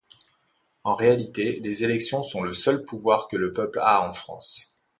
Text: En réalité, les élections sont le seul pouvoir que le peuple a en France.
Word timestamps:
En 0.83 0.95
réalité, 0.95 1.59
les 1.59 1.83
élections 1.83 2.23
sont 2.23 2.41
le 2.41 2.53
seul 2.55 2.85
pouvoir 2.85 3.27
que 3.27 3.37
le 3.37 3.53
peuple 3.53 3.77
a 3.77 4.01
en 4.01 4.13
France. 4.13 4.75